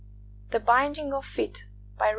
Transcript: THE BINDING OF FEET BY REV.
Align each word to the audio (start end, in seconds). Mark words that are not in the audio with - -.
THE 0.49 0.59
BINDING 0.59 1.13
OF 1.13 1.23
FEET 1.23 1.65
BY 1.99 2.05
REV. 2.05 2.09